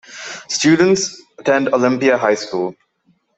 [0.47, 2.75] Students attend Olympia High School.